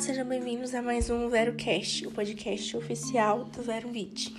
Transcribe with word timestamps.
sejam 0.00 0.26
bem-vindos 0.26 0.74
a 0.74 0.82
mais 0.82 1.08
um 1.08 1.28
VeroCast, 1.28 2.08
o 2.08 2.10
podcast 2.10 2.76
oficial 2.76 3.44
do 3.44 3.62
VeroVit. 3.62 4.34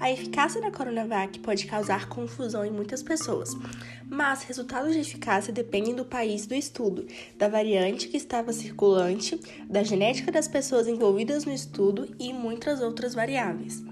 A 0.00 0.10
eficácia 0.10 0.60
da 0.60 0.72
Coronavac 0.72 1.38
pode 1.38 1.66
causar 1.66 2.08
confusão 2.08 2.64
em 2.64 2.72
muitas 2.72 3.04
pessoas, 3.04 3.50
mas 4.10 4.42
resultados 4.42 4.92
de 4.92 5.00
eficácia 5.00 5.52
dependem 5.52 5.94
do 5.94 6.04
país 6.04 6.46
do 6.46 6.54
estudo, 6.56 7.06
da 7.38 7.46
variante 7.46 8.08
que 8.08 8.16
estava 8.16 8.52
circulante, 8.52 9.40
da 9.70 9.84
genética 9.84 10.32
das 10.32 10.48
pessoas 10.48 10.88
envolvidas 10.88 11.44
no 11.44 11.52
estudo 11.52 12.12
e 12.18 12.32
muitas 12.32 12.80
outras 12.80 13.14
variáveis. 13.14 13.84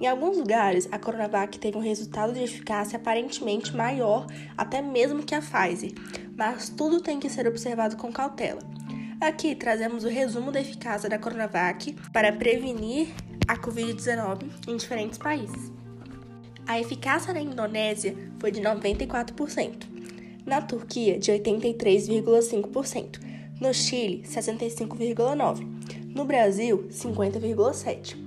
Em 0.00 0.06
alguns 0.06 0.38
lugares, 0.38 0.88
a 0.90 0.98
Coronavac 0.98 1.58
teve 1.58 1.76
um 1.76 1.82
resultado 1.82 2.32
de 2.32 2.42
eficácia 2.42 2.96
aparentemente 2.96 3.76
maior 3.76 4.26
até 4.56 4.80
mesmo 4.80 5.22
que 5.22 5.34
a 5.34 5.42
Pfizer, 5.42 5.92
mas 6.34 6.70
tudo 6.70 7.02
tem 7.02 7.20
que 7.20 7.28
ser 7.28 7.46
observado 7.46 7.96
com 7.96 8.10
cautela. 8.10 8.62
Aqui 9.24 9.54
trazemos 9.54 10.04
o 10.04 10.08
resumo 10.08 10.52
da 10.52 10.60
eficácia 10.60 11.08
da 11.08 11.18
Coronavac 11.18 11.94
para 12.12 12.30
prevenir 12.30 13.08
a 13.48 13.56
Covid-19 13.56 14.44
em 14.68 14.76
diferentes 14.76 15.16
países. 15.16 15.72
A 16.66 16.78
eficácia 16.78 17.32
na 17.32 17.40
Indonésia 17.40 18.14
foi 18.38 18.50
de 18.50 18.60
94%, 18.60 19.86
na 20.44 20.60
Turquia, 20.60 21.18
de 21.18 21.32
83,5%, 21.32 23.18
no 23.58 23.72
Chile, 23.72 24.24
65,9%, 24.26 26.14
no 26.14 26.26
Brasil, 26.26 26.86
50,7%. 26.90 28.18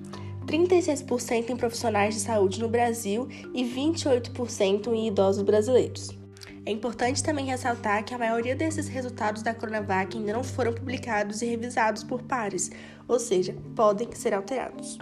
36% 0.47 1.49
em 1.51 1.55
profissionais 1.55 2.15
de 2.15 2.21
saúde 2.21 2.59
no 2.59 2.69
Brasil 2.69 3.27
e 3.53 3.63
28% 3.63 4.87
em 4.87 5.09
idosos 5.09 5.43
brasileiros. 5.43 6.16
É 6.67 6.69
importante 6.69 7.23
também 7.23 7.45
ressaltar 7.45 8.03
que 8.03 8.13
a 8.13 8.17
maioria 8.17 8.53
desses 8.53 8.89
resultados 8.89 9.41
da 9.41 9.53
Coronavac 9.53 10.17
ainda 10.17 10.33
não 10.33 10.43
foram 10.43 10.73
publicados 10.73 11.41
e 11.41 11.45
revisados 11.45 12.03
por 12.03 12.23
pares, 12.23 12.69
ou 13.07 13.17
seja, 13.17 13.55
podem 13.73 14.11
ser 14.11 14.33
alterados. 14.33 14.97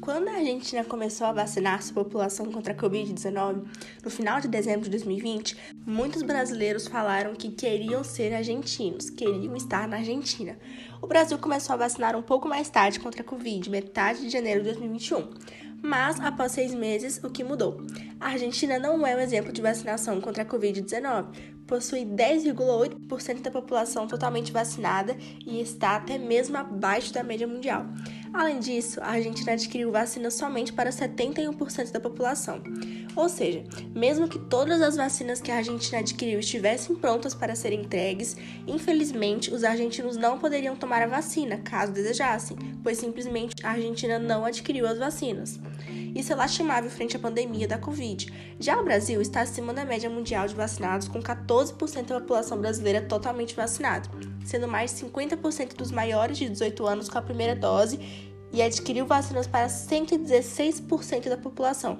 Quando 0.00 0.28
a 0.28 0.34
Argentina 0.34 0.84
começou 0.84 1.26
a 1.26 1.32
vacinar 1.32 1.82
sua 1.82 2.04
população 2.04 2.46
contra 2.52 2.72
a 2.72 2.76
Covid-19, 2.76 3.64
no 4.04 4.10
final 4.10 4.40
de 4.40 4.46
dezembro 4.46 4.82
de 4.82 4.90
2020, 4.90 5.56
muitos 5.86 6.22
brasileiros 6.22 6.86
falaram 6.86 7.34
que 7.34 7.50
queriam 7.50 8.02
ser 8.04 8.34
argentinos, 8.34 9.10
queriam 9.10 9.54
estar 9.56 9.88
na 9.88 9.96
Argentina. 9.98 10.56
O 11.00 11.06
Brasil 11.06 11.38
começou 11.38 11.74
a 11.74 11.76
vacinar 11.76 12.16
um 12.16 12.22
pouco 12.22 12.48
mais 12.48 12.70
tarde 12.70 13.00
contra 13.00 13.22
a 13.22 13.24
Covid, 13.24 13.68
metade 13.70 14.20
de 14.20 14.30
janeiro 14.30 14.60
de 14.60 14.70
2021. 14.70 15.28
Mas, 15.82 16.20
após 16.20 16.52
seis 16.52 16.72
meses, 16.72 17.20
o 17.24 17.28
que 17.28 17.42
mudou? 17.42 17.84
A 18.20 18.28
Argentina 18.28 18.78
não 18.78 19.04
é 19.04 19.16
um 19.16 19.18
exemplo 19.18 19.52
de 19.52 19.60
vacinação 19.60 20.20
contra 20.20 20.44
a 20.44 20.46
Covid-19. 20.46 21.26
Possui 21.66 22.04
10,8% 22.04 23.40
da 23.40 23.50
população 23.50 24.06
totalmente 24.06 24.52
vacinada 24.52 25.16
e 25.44 25.60
está 25.60 25.96
até 25.96 26.18
mesmo 26.18 26.56
abaixo 26.56 27.12
da 27.12 27.24
média 27.24 27.48
mundial. 27.48 27.84
Além 28.32 28.60
disso, 28.60 29.00
a 29.00 29.08
Argentina 29.08 29.52
adquiriu 29.52 29.90
vacina 29.90 30.30
somente 30.30 30.72
para 30.72 30.90
71% 30.90 31.90
da 31.90 31.98
população. 31.98 32.62
Ou 33.14 33.28
seja, 33.28 33.62
mesmo 33.94 34.26
que 34.26 34.38
todas 34.38 34.80
as 34.80 34.96
vacinas 34.96 35.40
que 35.40 35.50
a 35.50 35.56
Argentina 35.56 35.98
adquiriu 35.98 36.38
estivessem 36.38 36.96
prontas 36.96 37.34
para 37.34 37.54
serem 37.54 37.82
entregues, 37.82 38.36
infelizmente 38.66 39.52
os 39.52 39.64
argentinos 39.64 40.16
não 40.16 40.38
poderiam 40.38 40.74
tomar 40.74 41.02
a 41.02 41.06
vacina 41.06 41.58
caso 41.58 41.92
desejassem, 41.92 42.56
pois 42.82 42.98
simplesmente 42.98 43.54
a 43.62 43.70
Argentina 43.70 44.18
não 44.18 44.44
adquiriu 44.44 44.86
as 44.86 44.98
vacinas. 44.98 45.60
Isso 46.14 46.32
é 46.32 46.36
lastimável 46.36 46.90
frente 46.90 47.16
à 47.16 47.20
pandemia 47.20 47.66
da 47.66 47.78
Covid. 47.78 48.32
Já 48.58 48.78
o 48.78 48.84
Brasil 48.84 49.20
está 49.20 49.40
acima 49.40 49.72
da 49.72 49.84
média 49.84 50.10
mundial 50.10 50.46
de 50.46 50.54
vacinados, 50.54 51.08
com 51.08 51.22
14% 51.22 52.06
da 52.06 52.20
população 52.20 52.58
brasileira 52.58 53.00
totalmente 53.02 53.54
vacinada, 53.54 54.08
sendo 54.44 54.68
mais 54.68 54.94
de 54.94 55.06
50% 55.06 55.74
dos 55.74 55.90
maiores 55.90 56.36
de 56.36 56.48
18 56.48 56.86
anos 56.86 57.08
com 57.08 57.18
a 57.18 57.22
primeira 57.22 57.54
dose 57.54 57.98
e 58.52 58.60
adquiriu 58.60 59.06
vacinas 59.06 59.46
para 59.46 59.66
116% 59.66 61.28
da 61.28 61.36
população. 61.38 61.98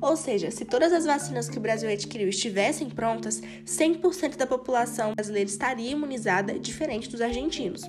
Ou 0.00 0.16
seja, 0.16 0.50
se 0.50 0.64
todas 0.64 0.92
as 0.92 1.04
vacinas 1.04 1.48
que 1.48 1.58
o 1.58 1.60
Brasil 1.60 1.90
adquiriu 1.90 2.28
estivessem 2.28 2.88
prontas, 2.88 3.42
100% 3.66 4.36
da 4.36 4.46
população 4.46 5.14
brasileira 5.14 5.50
estaria 5.50 5.90
imunizada, 5.90 6.58
diferente 6.58 7.10
dos 7.10 7.20
argentinos. 7.20 7.82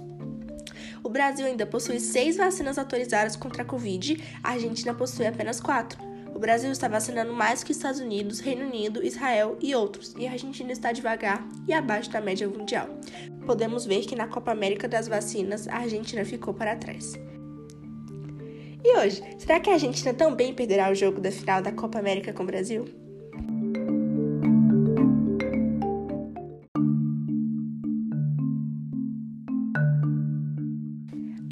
O 1.04 1.10
Brasil 1.10 1.46
ainda 1.46 1.66
possui 1.66 2.00
seis 2.00 2.36
vacinas 2.36 2.78
autorizadas 2.78 3.36
contra 3.36 3.62
a 3.62 3.66
Covid, 3.66 4.22
a 4.44 4.52
Argentina 4.52 4.94
possui 4.94 5.28
apenas 5.28 5.60
quatro. 5.62 6.10
O 6.34 6.40
Brasil 6.40 6.72
está 6.72 6.88
vacinando 6.88 7.34
mais 7.34 7.64
que 7.64 7.72
os 7.72 7.78
Estados 7.78 8.00
Unidos, 8.00 8.40
Reino 8.40 8.66
Unido, 8.66 9.06
Israel 9.06 9.58
e 9.62 9.76
outros, 9.76 10.14
e 10.18 10.28
a 10.28 10.32
Argentina 10.32 10.72
está 10.72 10.92
devagar 10.92 11.48
e 11.68 11.74
abaixo 11.74 12.10
da 12.12 12.22
média 12.22 12.48
mundial. 12.48 12.88
Podemos 13.46 13.86
ver 13.86 14.06
que 14.06 14.16
na 14.16 14.28
Copa 14.28 14.52
América 14.52 14.88
das 14.88 15.08
Vacinas 15.08 15.68
a 15.68 15.78
Argentina 15.78 16.24
ficou 16.24 16.54
para 16.54 16.76
trás. 16.76 17.14
E 18.84 18.98
hoje, 18.98 19.22
será 19.38 19.60
que 19.60 19.70
a 19.70 19.74
Argentina 19.74 20.14
também 20.14 20.54
perderá 20.54 20.90
o 20.90 20.96
jogo 20.96 21.20
da 21.20 21.32
final 21.32 21.62
da 21.62 21.72
Copa 21.72 22.00
América 22.00 22.32
com 22.32 22.44
o 22.44 22.46
Brasil? 22.46 22.86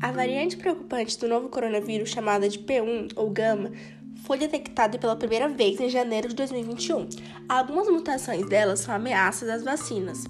A 0.01 0.11
variante 0.11 0.55
preocupante 0.55 1.19
do 1.19 1.27
novo 1.27 1.49
coronavírus, 1.49 2.09
chamada 2.09 2.47
de 2.47 2.59
P1 2.59 3.11
ou 3.15 3.29
Gama, 3.29 3.71
foi 4.23 4.37
detectada 4.37 4.97
pela 4.97 5.15
primeira 5.15 5.49
vez 5.49 5.79
em 5.81 5.89
janeiro 5.89 6.29
de 6.29 6.35
2021. 6.35 7.09
Algumas 7.47 7.89
mutações 7.89 8.47
delas 8.47 8.79
são 8.79 8.95
ameaças 8.95 9.49
às 9.49 9.63
vacinas. 9.63 10.23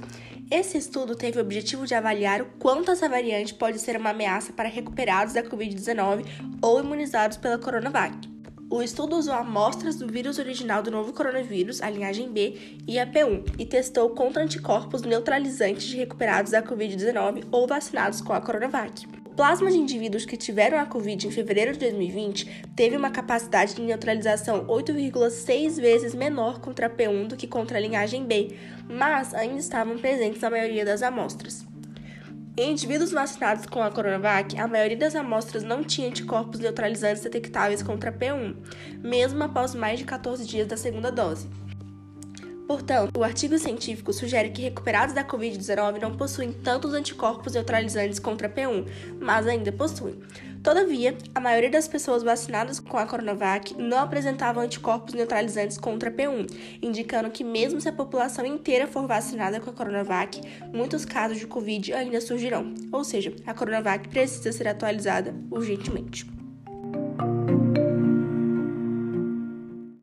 Esse 0.50 0.78
estudo 0.78 1.14
teve 1.14 1.38
o 1.38 1.42
objetivo 1.42 1.86
de 1.86 1.94
avaliar 1.94 2.42
o 2.42 2.46
quanto 2.58 2.90
essa 2.90 3.10
variante 3.10 3.54
pode 3.54 3.80
ser 3.80 3.98
uma 3.98 4.12
ameaça 4.12 4.54
para 4.54 4.70
recuperados 4.70 5.34
da 5.34 5.44
Covid-19 5.44 6.26
ou 6.62 6.80
imunizados 6.80 7.36
pela 7.36 7.58
Coronavac. 7.58 8.16
O 8.70 8.82
estudo 8.82 9.18
usou 9.18 9.34
amostras 9.34 9.98
do 9.98 10.08
vírus 10.08 10.40
original 10.40 10.82
do 10.82 10.90
novo 10.90 11.12
coronavírus, 11.12 11.82
a 11.82 11.90
linhagem 11.90 12.32
B, 12.32 12.78
e 12.88 12.98
a 12.98 13.06
P1, 13.06 13.56
e 13.60 13.66
testou 13.66 14.10
contra 14.12 14.44
anticorpos 14.44 15.02
neutralizantes 15.02 15.84
de 15.84 15.98
recuperados 15.98 16.52
da 16.52 16.64
Covid-19 16.64 17.46
ou 17.52 17.68
vacinados 17.68 18.22
com 18.22 18.32
a 18.32 18.40
Coronavac 18.40 19.06
plasma 19.38 19.70
de 19.70 19.78
indivíduos 19.78 20.26
que 20.26 20.36
tiveram 20.36 20.80
a 20.80 20.86
Covid 20.88 21.28
em 21.28 21.32
fevereiro 21.32 21.72
de 21.74 21.78
2020 21.78 22.66
teve 22.76 22.98
uma 22.98 23.12
capacidade 23.12 23.76
de 23.76 23.82
neutralização 23.84 24.66
8,6 24.66 25.80
vezes 25.80 26.16
menor 26.16 26.60
contra 26.60 26.88
a 26.88 26.90
P1 26.90 27.28
do 27.28 27.38
que 27.38 27.46
contra 27.46 27.78
a 27.78 27.82
linhagem 27.82 28.26
B, 28.26 28.58
mas 28.90 29.36
ainda 29.36 29.60
estavam 29.60 30.00
presentes 30.00 30.42
na 30.42 30.50
maioria 30.50 30.84
das 30.84 31.04
amostras. 31.04 31.64
Em 32.58 32.72
indivíduos 32.72 33.12
vacinados 33.12 33.68
com 33.68 33.84
a 33.84 33.92
Coronavac, 33.92 34.58
a 34.60 34.68
maioria 34.68 34.98
das 34.98 35.16
amostras 35.16 35.62
não 35.62 35.84
tinha 35.84 36.08
anticorpos 36.08 36.60
neutralizantes 36.60 37.22
detectáveis 37.22 37.84
contra 37.84 38.10
a 38.10 38.14
P1, 38.14 38.56
mesmo 39.04 39.44
após 39.44 39.76
mais 39.76 40.00
de 40.00 40.06
14 40.06 40.48
dias 40.48 40.66
da 40.66 40.76
segunda 40.76 41.12
dose. 41.12 41.48
Portanto, 42.68 43.18
o 43.18 43.24
artigo 43.24 43.58
científico 43.58 44.12
sugere 44.12 44.50
que 44.50 44.62
recuperados 44.62 45.16
da 45.16 45.24
Covid-19 45.24 46.02
não 46.02 46.18
possuem 46.18 46.52
tantos 46.52 46.94
anticorpos 46.94 47.54
neutralizantes 47.54 48.20
contra 48.20 48.48
a 48.48 48.50
P1, 48.50 48.86
mas 49.22 49.48
ainda 49.48 49.72
possuem. 49.72 50.22
Todavia, 50.62 51.18
a 51.34 51.40
maioria 51.40 51.70
das 51.70 51.88
pessoas 51.88 52.24
vacinadas 52.24 52.78
com 52.78 52.98
a 52.98 53.06
Coronavac 53.06 53.74
não 53.76 54.00
apresentavam 54.00 54.64
anticorpos 54.64 55.14
neutralizantes 55.14 55.78
contra 55.78 56.10
a 56.10 56.12
P1, 56.12 56.52
indicando 56.82 57.30
que, 57.30 57.42
mesmo 57.42 57.80
se 57.80 57.88
a 57.88 57.94
população 57.94 58.46
inteira 58.46 58.86
for 58.86 59.08
vacinada 59.08 59.62
com 59.62 59.70
a 59.70 59.74
Coronavac, 59.74 60.42
muitos 60.74 61.06
casos 61.06 61.38
de 61.38 61.48
Covid 61.48 61.94
ainda 61.94 62.20
surgirão. 62.20 62.74
Ou 62.92 63.06
seja, 63.06 63.34
a 63.46 63.54
Coronavac 63.54 64.10
precisa 64.10 64.52
ser 64.52 64.68
atualizada 64.68 65.34
urgentemente. 65.50 66.37